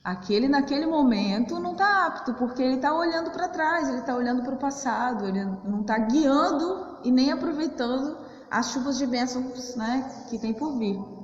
Aquele 0.04 0.48
naquele 0.48 0.86
momento 0.86 1.60
não 1.60 1.72
está 1.72 2.06
apto, 2.06 2.36
porque 2.36 2.62
ele 2.62 2.76
está 2.76 2.94
olhando 2.94 3.32
para 3.32 3.48
trás, 3.48 3.90
ele 3.90 4.00
está 4.00 4.16
olhando 4.16 4.44
para 4.44 4.54
o 4.54 4.58
passado, 4.58 5.26
ele 5.26 5.44
não 5.44 5.82
está 5.82 5.98
guiando 5.98 7.00
e 7.04 7.10
nem 7.12 7.32
aproveitando 7.32 8.16
as 8.52 8.70
chuvas 8.70 9.00
de 9.00 9.08
bênçãos 9.08 9.76
né, 9.76 10.26
que 10.30 10.38
tem 10.38 10.54
por 10.54 10.78
vir. 10.78 11.15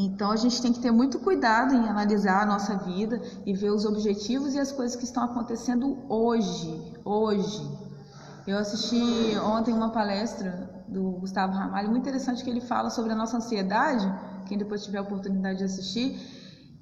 Então 0.00 0.30
a 0.30 0.36
gente 0.36 0.62
tem 0.62 0.72
que 0.72 0.78
ter 0.78 0.92
muito 0.92 1.18
cuidado 1.18 1.74
em 1.74 1.88
analisar 1.88 2.42
a 2.42 2.46
nossa 2.46 2.76
vida 2.76 3.20
e 3.44 3.52
ver 3.52 3.70
os 3.70 3.84
objetivos 3.84 4.54
e 4.54 4.60
as 4.60 4.70
coisas 4.70 4.94
que 4.94 5.02
estão 5.02 5.24
acontecendo 5.24 5.98
hoje. 6.08 6.94
Hoje. 7.04 7.68
Eu 8.46 8.58
assisti 8.58 9.36
ontem 9.38 9.74
uma 9.74 9.90
palestra 9.90 10.84
do 10.86 11.02
Gustavo 11.18 11.52
Ramalho, 11.52 11.90
muito 11.90 12.02
interessante, 12.02 12.44
que 12.44 12.48
ele 12.48 12.60
fala 12.60 12.90
sobre 12.90 13.12
a 13.12 13.16
nossa 13.16 13.38
ansiedade. 13.38 14.06
Quem 14.46 14.56
depois 14.56 14.84
tiver 14.84 14.98
a 14.98 15.02
oportunidade 15.02 15.58
de 15.58 15.64
assistir, 15.64 16.16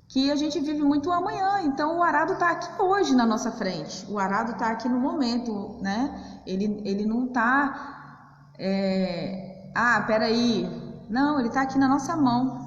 que 0.09 0.31
a 0.31 0.37
gente 0.37 0.61
vive 0.61 0.83
muito 0.83 1.11
amanhã. 1.11 1.63
Então 1.63 1.99
o 1.99 2.03
arado 2.03 2.35
está 2.35 2.51
aqui 2.51 2.83
hoje 2.83 3.17
na 3.17 3.25
nossa 3.25 3.51
frente. 3.51 4.07
O 4.11 4.19
arado 4.19 4.53
está 4.53 4.69
aqui 4.71 4.91
no 4.91 5.01
momento, 5.01 5.79
né? 5.81 6.43
Ele, 6.47 6.83
ele 6.85 7.07
não 7.07 7.25
está 7.25 8.53
é, 8.59 9.71
ah, 9.75 10.03
peraí. 10.07 10.69
Não, 11.09 11.39
ele 11.39 11.49
está 11.49 11.63
aqui 11.63 11.79
na 11.79 11.89
nossa 11.89 12.15
mão. 12.15 12.66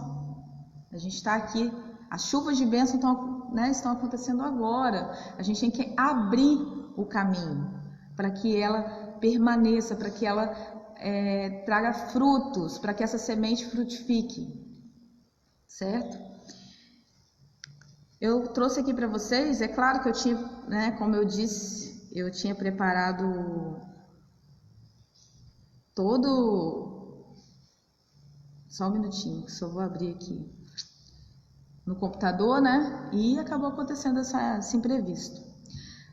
A 0.91 0.98
gente 0.98 1.15
está 1.15 1.36
aqui. 1.36 1.72
As 2.10 2.25
chuvas 2.25 2.58
de 2.58 2.65
bênção 2.65 2.96
estão, 2.96 3.51
né, 3.51 3.69
estão 3.69 3.91
acontecendo 3.91 4.41
agora. 4.41 5.12
A 5.38 5.43
gente 5.43 5.62
tem 5.62 5.72
que 5.72 5.93
abrir 5.96 6.58
o 6.98 7.05
caminho 7.05 7.79
para 8.15 8.31
que 8.31 8.58
ela 8.58 9.17
permaneça, 9.19 9.96
para 9.96 10.10
que 10.10 10.25
ela 10.25 10.46
é, 10.98 11.63
traga 11.65 11.93
frutos, 11.93 12.79
para 12.79 12.93
que 12.93 13.03
essa 13.03 13.17
semente 13.17 13.65
frutifique. 13.67 14.67
Certo? 15.67 16.17
Eu 18.19 18.48
trouxe 18.51 18.81
aqui 18.81 18.93
para 18.93 19.08
vocês, 19.08 19.62
é 19.62 19.67
claro 19.67 20.01
que 20.01 20.10
eu 20.10 20.13
tinha, 20.13 20.36
né, 20.67 20.91
como 20.98 21.15
eu 21.15 21.24
disse, 21.24 22.10
eu 22.12 22.29
tinha 22.31 22.55
preparado 22.55 23.79
todo. 25.93 27.05
Só 28.67 28.88
um 28.88 28.93
minutinho, 28.93 29.46
que 29.46 29.51
só 29.51 29.69
vou 29.69 29.81
abrir 29.81 30.12
aqui 30.15 30.58
no 31.89 31.96
computador, 31.96 32.62
né? 32.62 33.10
E 33.12 33.39
acabou 33.39 33.69
acontecendo 33.69 34.19
essa, 34.19 34.60
esse 34.60 34.77
imprevisto. 34.77 35.41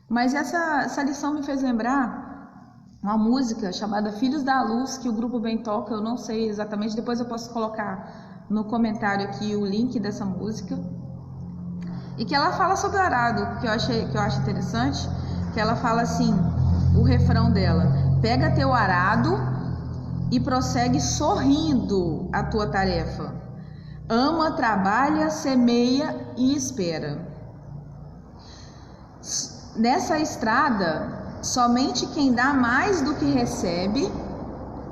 Mas 0.09 0.33
essa, 0.33 0.81
essa 0.81 1.03
lição 1.03 1.35
me 1.35 1.43
fez 1.43 1.61
lembrar 1.61 2.97
uma 3.03 3.15
música 3.15 3.71
chamada 3.71 4.11
Filhos 4.13 4.41
da 4.41 4.63
Luz, 4.63 4.97
que 4.97 5.07
o 5.07 5.13
grupo 5.13 5.39
bem 5.39 5.59
toca, 5.59 5.93
eu 5.93 6.01
não 6.01 6.17
sei 6.17 6.49
exatamente, 6.49 6.95
depois 6.95 7.19
eu 7.19 7.27
posso 7.27 7.53
colocar 7.53 8.47
no 8.49 8.63
comentário 8.63 9.27
aqui 9.27 9.55
o 9.55 9.63
link 9.67 9.99
dessa 9.99 10.25
música. 10.25 10.79
E 12.17 12.25
que 12.25 12.33
ela 12.33 12.53
fala 12.53 12.75
sobre 12.75 12.97
o 12.97 13.01
arado, 13.01 13.59
que 13.59 13.67
eu, 13.67 13.71
achei, 13.71 14.07
que 14.07 14.17
eu 14.17 14.21
acho 14.21 14.41
interessante, 14.41 15.07
que 15.53 15.59
ela 15.59 15.75
fala 15.75 16.01
assim, 16.01 16.33
o 16.97 17.03
refrão 17.03 17.51
dela, 17.51 18.17
pega 18.19 18.49
teu 18.55 18.73
arado 18.73 19.37
e 20.31 20.39
prossegue 20.39 20.99
sorrindo 20.99 22.27
a 22.33 22.45
tua 22.45 22.65
tarefa. 22.65 23.46
Ama, 24.09 24.51
trabalha, 24.55 25.29
semeia 25.29 26.33
e 26.37 26.55
espera. 26.55 27.27
Nessa 29.75 30.17
estrada, 30.17 31.39
somente 31.43 32.07
quem 32.07 32.33
dá 32.33 32.53
mais 32.53 33.01
do 33.01 33.15
que 33.15 33.25
recebe 33.25 34.09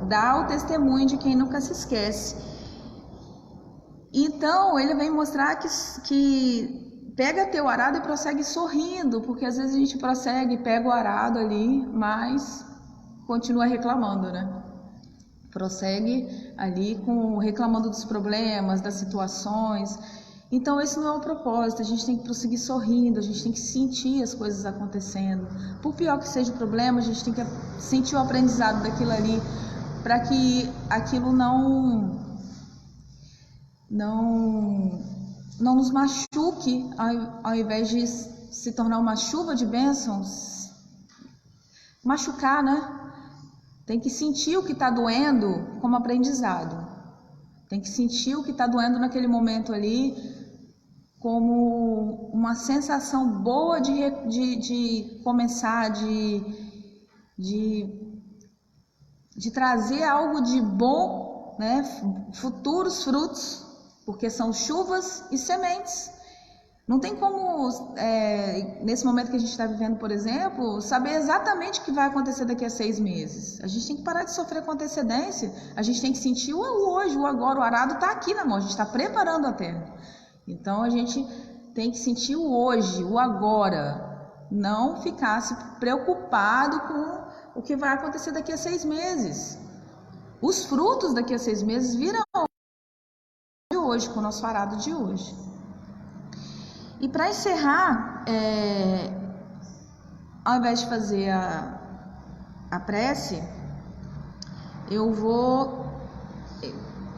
dá 0.07 0.39
o 0.41 0.45
testemunho 0.45 1.05
de 1.05 1.17
quem 1.17 1.35
nunca 1.35 1.61
se 1.61 1.71
esquece. 1.71 2.35
Então, 4.13 4.77
ele 4.77 4.93
vem 4.95 5.09
mostrar 5.09 5.55
que, 5.55 5.67
que 6.03 7.13
pega 7.15 7.47
teu 7.47 7.67
arado 7.67 7.97
e 7.97 8.01
prossegue 8.01 8.43
sorrindo, 8.43 9.21
porque 9.21 9.45
às 9.45 9.57
vezes 9.57 9.75
a 9.75 9.79
gente 9.79 9.97
prossegue, 9.97 10.57
pega 10.57 10.87
o 10.87 10.91
arado 10.91 11.39
ali, 11.39 11.85
mas 11.87 12.65
continua 13.25 13.65
reclamando, 13.65 14.31
né? 14.31 14.64
Prossegue 15.55 16.27
ali 16.57 16.95
com 17.05 17.37
reclamando 17.37 17.89
dos 17.89 18.03
problemas, 18.03 18.81
das 18.81 18.95
situações. 18.95 19.97
Então 20.51 20.81
esse 20.81 20.99
não 20.99 21.07
é 21.07 21.11
o 21.11 21.21
propósito. 21.21 21.81
A 21.81 21.85
gente 21.85 22.05
tem 22.05 22.17
que 22.17 22.25
prosseguir 22.25 22.59
sorrindo, 22.59 23.19
a 23.19 23.21
gente 23.21 23.41
tem 23.41 23.53
que 23.53 23.59
sentir 23.59 24.21
as 24.21 24.33
coisas 24.33 24.65
acontecendo. 24.65 25.47
Por 25.81 25.95
pior 25.95 26.19
que 26.19 26.27
seja 26.27 26.51
o 26.51 26.57
problema, 26.57 26.99
a 26.99 27.01
gente 27.01 27.23
tem 27.23 27.33
que 27.33 27.45
sentir 27.79 28.15
o 28.15 28.19
aprendizado 28.19 28.83
daquilo 28.83 29.11
ali, 29.11 29.41
para 30.03 30.19
que 30.19 30.69
aquilo 30.89 31.31
não 31.31 32.19
não 33.89 34.99
não 35.57 35.75
nos 35.75 35.89
machuque 35.89 36.89
ao, 36.97 37.51
ao 37.51 37.55
invés 37.55 37.87
de 37.87 38.05
se 38.05 38.73
tornar 38.73 38.99
uma 38.99 39.15
chuva 39.15 39.55
de 39.55 39.65
bênçãos, 39.65 40.69
machucar, 42.03 42.61
né? 42.61 43.04
Tem 43.85 43.99
que 43.99 44.09
sentir 44.09 44.57
o 44.57 44.63
que 44.63 44.71
está 44.71 44.89
doendo 44.89 45.77
como 45.79 45.95
aprendizado. 45.95 46.75
Tem 47.69 47.79
que 47.79 47.89
sentir 47.89 48.35
o 48.35 48.43
que 48.43 48.51
está 48.51 48.65
doendo 48.65 48.99
naquele 48.99 49.27
momento 49.27 49.73
ali 49.73 50.15
como 51.19 52.29
uma 52.31 52.53
sensação 52.55 53.41
boa 53.41 53.79
de, 53.79 54.11
de, 54.27 54.55
de 54.57 55.21
começar, 55.23 55.89
de, 55.89 56.43
de, 57.37 58.21
de 59.35 59.51
trazer 59.51 60.03
algo 60.03 60.41
de 60.41 60.61
bom, 60.61 61.55
né? 61.59 61.83
futuros 62.33 63.03
frutos, 63.03 63.65
porque 64.05 64.29
são 64.29 64.53
chuvas 64.53 65.25
e 65.31 65.37
sementes. 65.37 66.11
Não 66.87 66.99
tem 66.99 67.15
como, 67.15 67.67
é, 67.97 68.79
nesse 68.83 69.03
momento 69.05 69.31
que 69.31 69.37
a 69.37 69.39
gente 69.39 69.49
está 69.49 69.65
vivendo, 69.65 69.97
por 69.97 70.11
exemplo, 70.11 70.79
saber 70.81 71.15
exatamente 71.15 71.79
o 71.79 71.83
que 71.83 71.91
vai 71.91 72.07
acontecer 72.07 72.45
daqui 72.45 72.63
a 72.63 72.69
seis 72.69 72.99
meses. 72.99 73.59
A 73.63 73.67
gente 73.67 73.87
tem 73.87 73.95
que 73.95 74.03
parar 74.03 74.23
de 74.23 74.31
sofrer 74.31 74.63
com 74.63 74.71
antecedência. 74.71 75.51
A 75.75 75.81
gente 75.81 75.99
tem 75.99 76.11
que 76.11 76.19
sentir 76.19 76.53
o 76.53 76.59
hoje, 76.59 77.17
o 77.17 77.25
agora. 77.25 77.59
O 77.59 77.63
arado 77.63 77.95
está 77.95 78.11
aqui 78.11 78.35
na 78.35 78.45
mão, 78.45 78.57
a 78.57 78.59
gente 78.59 78.69
está 78.69 78.85
preparando 78.85 79.47
a 79.47 79.53
terra. 79.53 79.95
Então 80.47 80.83
a 80.83 80.89
gente 80.89 81.25
tem 81.73 81.89
que 81.89 81.97
sentir 81.97 82.35
o 82.35 82.55
hoje, 82.55 83.03
o 83.03 83.17
agora. 83.17 84.13
Não 84.51 85.01
ficar 85.01 85.41
se 85.41 85.55
preocupado 85.79 86.81
com 86.81 87.59
o 87.59 87.63
que 87.63 87.75
vai 87.75 87.95
acontecer 87.95 88.31
daqui 88.31 88.51
a 88.51 88.57
seis 88.57 88.85
meses. 88.85 89.57
Os 90.39 90.65
frutos 90.65 91.15
daqui 91.15 91.33
a 91.33 91.39
seis 91.39 91.63
meses 91.63 91.95
virão 91.95 92.21
de 93.71 93.77
hoje, 93.77 94.07
com 94.07 94.19
o 94.19 94.21
nosso 94.21 94.45
arado 94.45 94.77
de 94.77 94.93
hoje. 94.93 95.54
E 96.99 97.09
para 97.09 97.29
encerrar, 97.29 98.23
é, 98.25 99.09
ao 100.45 100.57
invés 100.57 100.79
de 100.79 100.89
fazer 100.89 101.29
a, 101.29 101.73
a 102.71 102.79
prece, 102.79 103.41
eu 104.89 105.13
vou 105.13 105.85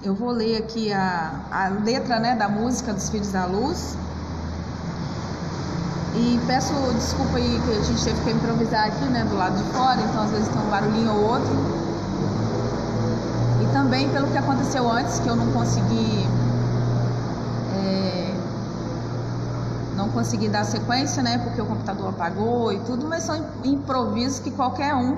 eu 0.03 0.13
vou 0.13 0.29
ler 0.29 0.57
aqui 0.57 0.93
a, 0.93 1.41
a 1.51 1.67
letra 1.69 2.19
né, 2.19 2.35
da 2.35 2.47
música 2.47 2.93
dos 2.93 3.09
Filhos 3.09 3.31
da 3.31 3.45
Luz. 3.45 3.97
E 6.15 6.39
peço 6.47 6.73
desculpa 6.93 7.37
aí 7.37 7.59
que 7.65 7.71
a 7.71 7.83
gente 7.83 8.03
teve 8.03 8.23
que 8.23 8.31
improvisar 8.31 8.87
aqui, 8.87 9.05
né, 9.05 9.23
do 9.25 9.35
lado 9.35 9.57
de 9.57 9.63
fora, 9.71 9.99
então 10.01 10.23
às 10.23 10.31
vezes 10.31 10.47
tem 10.47 10.61
um 10.61 10.69
barulhinho 10.69 11.13
ou 11.13 11.23
outro. 11.23 11.51
E 13.63 13.73
também 13.73 14.09
pelo 14.09 14.27
que 14.27 14.37
aconteceu 14.37 14.89
antes, 14.89 15.19
que 15.19 15.27
eu 15.27 15.35
não 15.35 15.51
consegui 15.51 16.26
não 20.07 20.13
consegui 20.13 20.47
dar 20.47 20.63
sequência, 20.63 21.21
né? 21.21 21.37
Porque 21.37 21.61
o 21.61 21.65
computador 21.65 22.09
apagou 22.09 22.71
e 22.71 22.79
tudo, 22.85 23.07
mas 23.07 23.23
são 23.23 23.35
improvisos 23.63 24.39
que 24.39 24.51
qualquer 24.51 24.95
um 24.95 25.17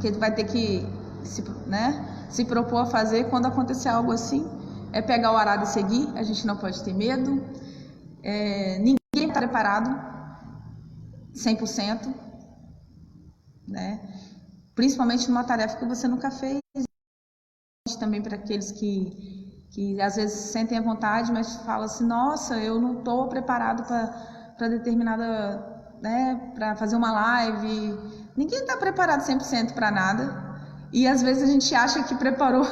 que 0.00 0.10
vai 0.12 0.34
ter 0.34 0.44
que 0.44 0.86
se, 1.22 1.42
né, 1.66 2.26
se 2.30 2.44
propor 2.44 2.78
a 2.78 2.86
fazer 2.86 3.24
quando 3.28 3.46
acontecer 3.46 3.88
algo 3.88 4.10
assim 4.10 4.48
é 4.92 5.00
pegar 5.00 5.32
o 5.32 5.36
arado 5.36 5.64
e 5.64 5.66
seguir. 5.66 6.08
A 6.16 6.22
gente 6.22 6.44
não 6.46 6.56
pode 6.56 6.82
ter 6.82 6.92
medo. 6.92 7.42
É, 8.22 8.78
ninguém 8.78 9.28
está 9.28 9.38
preparado 9.38 9.90
100%, 11.32 12.12
né? 13.68 14.00
Principalmente 14.74 15.28
numa 15.28 15.44
tarefa 15.44 15.76
que 15.76 15.84
você 15.84 16.08
nunca 16.08 16.30
fez. 16.30 16.58
Também 17.98 18.22
para 18.22 18.36
aqueles 18.36 18.72
que 18.72 19.39
que 19.70 20.00
às 20.00 20.16
vezes 20.16 20.36
sentem 20.50 20.78
a 20.78 20.82
vontade, 20.82 21.32
mas 21.32 21.56
falam 21.56 21.84
assim: 21.84 22.04
nossa, 22.04 22.58
eu 22.58 22.80
não 22.80 22.98
estou 22.98 23.28
preparado 23.28 23.84
para 23.84 24.68
determinada. 24.68 25.78
né, 26.02 26.52
para 26.54 26.74
fazer 26.76 26.96
uma 26.96 27.12
live. 27.12 27.98
Ninguém 28.36 28.60
está 28.60 28.76
preparado 28.76 29.20
100% 29.20 29.74
para 29.74 29.90
nada. 29.90 30.50
E 30.92 31.06
às 31.06 31.22
vezes 31.22 31.44
a 31.44 31.46
gente 31.46 31.72
acha 31.74 32.02
que 32.02 32.14
preparou 32.16 32.66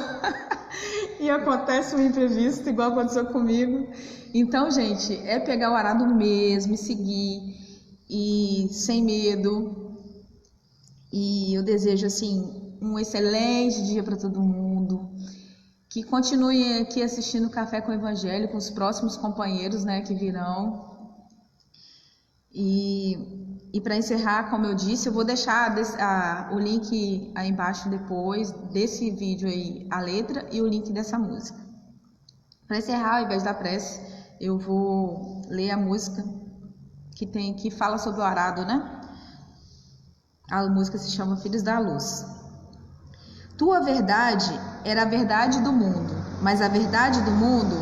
e 1.21 1.31
acontece 1.31 1.95
um 1.95 2.05
imprevisto, 2.05 2.69
igual 2.69 2.91
aconteceu 2.91 3.27
comigo. 3.27 3.87
Então, 4.35 4.71
gente, 4.71 5.15
é 5.25 5.39
pegar 5.39 5.71
o 5.71 5.75
arado 5.75 6.05
mesmo 6.07 6.75
e 6.75 6.77
seguir, 6.77 7.55
e 8.11 8.69
sem 8.73 9.05
medo. 9.05 9.95
E 11.13 11.55
eu 11.55 11.63
desejo, 11.63 12.07
assim, 12.07 12.77
um 12.83 12.99
excelente 12.99 13.85
dia 13.85 14.03
para 14.03 14.17
todo 14.17 14.41
mundo 14.41 15.11
que 15.89 16.03
continue 16.03 16.81
aqui 16.81 17.03
assistindo 17.03 17.49
Café 17.49 17.81
com 17.81 17.91
o 17.91 17.95
Evangelho 17.95 18.49
com 18.49 18.59
os 18.59 18.69
próximos 18.69 19.17
companheiros 19.17 19.85
né, 19.85 20.03
que 20.03 20.15
virão. 20.15 20.87
E, 22.53 23.59
e 23.73 23.81
para 23.81 23.97
encerrar, 23.97 24.51
como 24.51 24.67
eu 24.67 24.75
disse, 24.75 25.09
eu 25.09 25.13
vou 25.13 25.25
deixar 25.25 25.75
a, 25.99 26.51
o 26.53 26.59
link 26.59 27.33
aí 27.35 27.49
embaixo 27.49 27.89
depois 27.89 28.51
desse 28.73 29.11
vídeo 29.11 29.49
aí, 29.49 29.87
a 29.91 30.01
letra 30.01 30.47
e 30.53 30.61
o 30.61 30.67
link 30.67 30.93
dessa 30.93 31.19
música. 31.19 31.59
Para 32.67 32.79
encerrar, 32.79 33.19
ao 33.19 33.25
invés 33.25 33.43
da 33.43 33.55
prece, 33.55 34.01
eu 34.39 34.59
vou 34.59 35.43
ler 35.49 35.71
a 35.71 35.77
música 35.77 36.23
que 37.15 37.27
tem 37.27 37.55
que 37.55 37.71
fala 37.71 37.97
sobre 37.97 38.21
o 38.21 38.25
arado, 38.25 38.65
né? 38.65 39.01
A 40.51 40.67
música 40.69 40.99
se 40.99 41.11
chama 41.11 41.37
Filhos 41.39 41.63
da 41.63 41.79
Luz. 41.79 42.27
Tua 43.57 43.81
verdade 43.81 44.53
era 44.85 45.03
a 45.03 45.07
verdade 45.07 45.61
do 45.61 45.73
mundo, 45.73 46.15
mas 46.43 46.61
a 46.61 46.69
verdade 46.69 47.21
do 47.23 47.31
mundo 47.31 47.77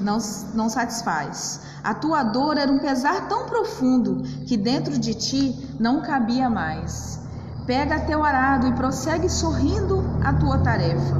não, 0.00 0.18
não 0.54 0.68
satisfaz. 0.68 1.60
A 1.82 1.94
tua 1.94 2.22
dor 2.22 2.56
era 2.56 2.70
um 2.70 2.78
pesar 2.78 3.28
tão 3.28 3.46
profundo 3.46 4.22
que 4.46 4.56
dentro 4.56 4.98
de 4.98 5.14
ti 5.14 5.76
não 5.78 6.00
cabia 6.02 6.48
mais. 6.48 7.20
Pega 7.66 8.00
teu 8.00 8.24
arado 8.24 8.66
e 8.66 8.72
prossegue 8.72 9.28
sorrindo 9.28 10.02
a 10.24 10.32
tua 10.32 10.58
tarefa. 10.58 11.16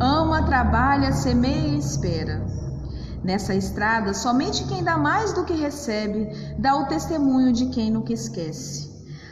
Ama, 0.00 0.42
trabalha, 0.42 1.12
semeia 1.12 1.68
e 1.68 1.78
espera. 1.78 2.46
Nessa 3.22 3.54
estrada, 3.54 4.14
somente 4.14 4.64
quem 4.64 4.84
dá 4.84 4.96
mais 4.96 5.32
do 5.32 5.44
que 5.44 5.54
recebe 5.54 6.30
dá 6.56 6.76
o 6.76 6.86
testemunho 6.86 7.52
de 7.52 7.66
quem 7.66 7.90
nunca 7.90 8.12
esquece. 8.12 8.88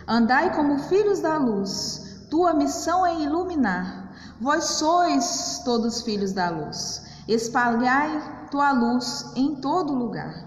Andai 0.09 0.55
como 0.55 0.79
filhos 0.81 1.21
da 1.21 1.37
luz, 1.37 2.27
tua 2.31 2.53
missão 2.53 3.07
é 3.07 3.15
iluminar. 3.21 4.06
Vós 4.39 4.65
sois 4.65 5.63
todos 5.65 6.03
filhos 6.03 6.33
da 6.33 6.51
luz. 6.51 7.03
Espalhai 7.27 8.47
tua 8.51 8.71
luz 8.71 9.33
em 9.35 9.57
todo 9.57 9.95
lugar. 9.95 10.45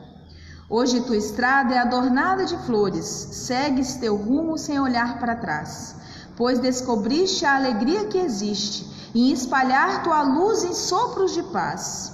Hoje 0.70 1.02
tua 1.02 1.18
estrada 1.18 1.74
é 1.74 1.80
adornada 1.80 2.46
de 2.46 2.56
flores. 2.66 3.06
Segues 3.06 3.96
teu 3.96 4.16
rumo 4.16 4.60
sem 4.60 4.80
olhar 4.80 5.20
para 5.20 5.36
trás, 5.36 5.96
pois 6.38 6.60
descobriste 6.60 7.46
a 7.46 7.56
alegria 7.56 8.06
que 8.06 8.20
existe 8.20 8.88
em 9.16 9.32
espalhar 9.32 10.04
tua 10.04 10.22
luz 10.22 10.64
em 10.64 10.74
sopros 10.74 11.34
de 11.34 11.42
paz. 11.42 12.14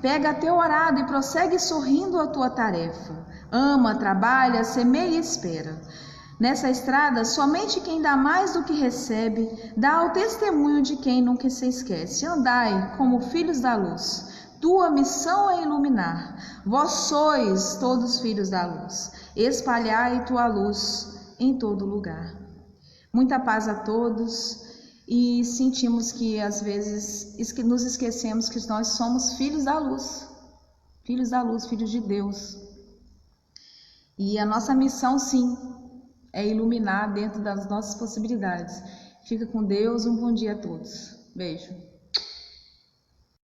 Pega 0.00 0.34
teu 0.34 0.60
arado 0.60 0.98
e 0.98 1.06
prossegue 1.06 1.56
sorrindo 1.60 2.18
a 2.18 2.26
tua 2.26 2.50
tarefa. 2.50 3.14
Ama, 3.52 3.94
trabalha, 3.94 4.64
semeia 4.64 5.16
e 5.16 5.20
espera. 5.20 5.80
Nessa 6.42 6.68
estrada, 6.68 7.24
somente 7.24 7.80
quem 7.80 8.02
dá 8.02 8.16
mais 8.16 8.52
do 8.52 8.64
que 8.64 8.72
recebe 8.72 9.48
dá 9.76 10.06
o 10.06 10.10
testemunho 10.10 10.82
de 10.82 10.96
quem 10.96 11.22
nunca 11.22 11.48
se 11.48 11.68
esquece. 11.68 12.26
Andai 12.26 12.96
como 12.96 13.20
filhos 13.20 13.60
da 13.60 13.76
luz. 13.76 14.48
Tua 14.60 14.90
missão 14.90 15.48
é 15.48 15.62
iluminar. 15.62 16.62
Vós 16.66 16.90
sois 17.06 17.76
todos 17.76 18.18
filhos 18.18 18.50
da 18.50 18.66
luz. 18.66 19.12
Espalhai 19.36 20.24
tua 20.24 20.48
luz 20.48 21.36
em 21.38 21.56
todo 21.60 21.86
lugar. 21.86 22.34
Muita 23.12 23.38
paz 23.38 23.68
a 23.68 23.74
todos 23.74 24.64
e 25.06 25.44
sentimos 25.44 26.10
que 26.10 26.40
às 26.40 26.60
vezes 26.60 27.36
nos 27.58 27.84
esquecemos 27.84 28.48
que 28.48 28.66
nós 28.66 28.88
somos 28.88 29.34
filhos 29.34 29.62
da 29.62 29.78
luz. 29.78 30.28
Filhos 31.04 31.30
da 31.30 31.40
luz, 31.40 31.66
filhos 31.66 31.90
de 31.92 32.00
Deus. 32.00 32.58
E 34.18 34.40
a 34.40 34.44
nossa 34.44 34.74
missão, 34.74 35.20
sim, 35.20 35.56
é 36.32 36.46
iluminar 36.46 37.12
dentro 37.12 37.42
das 37.42 37.68
nossas 37.68 37.94
possibilidades. 37.94 38.82
Fica 39.24 39.46
com 39.46 39.62
Deus, 39.62 40.06
um 40.06 40.16
bom 40.16 40.32
dia 40.32 40.52
a 40.52 40.58
todos. 40.58 41.16
Beijo. 41.34 41.91